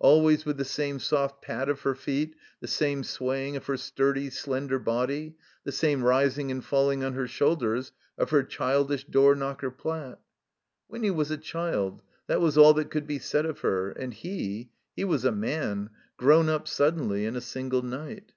Always 0.00 0.44
with 0.44 0.56
the 0.56 0.64
same 0.64 0.98
soft 0.98 1.40
pad 1.42 1.68
of 1.68 1.82
her 1.82 1.94
feet, 1.94 2.34
the 2.60 2.66
same 2.66 3.04
swaying 3.04 3.54
of 3.54 3.66
her 3.66 3.76
sturdy, 3.76 4.30
slender 4.30 4.80
body, 4.80 5.36
the 5.62 5.70
same 5.70 6.02
rising 6.02 6.50
and 6.50 6.64
falling 6.64 7.04
on 7.04 7.12
her 7.12 7.28
shoulders 7.28 7.92
of 8.18 8.30
her 8.30 8.42
childish 8.42 9.04
door 9.04 9.36
knocker 9.36 9.70
plat. 9.70 10.18
Winny 10.88 11.12
was 11.12 11.30
a 11.30 11.36
child; 11.38 12.02
that 12.26 12.40
was 12.40 12.58
all 12.58 12.74
that 12.74 12.90
could 12.90 13.06
be 13.06 13.20
said 13.20 13.46
of 13.46 13.60
her; 13.60 13.90
and 13.90 14.12
he, 14.14 14.72
he 14.96 15.04
was 15.04 15.24
a 15.24 15.30
man, 15.30 15.90
grown 16.16 16.48
up 16.48 16.66
sud 16.66 16.98
denly 16.98 17.24
in 17.24 17.36
a 17.36 17.40
single 17.40 17.82
night. 17.82 18.32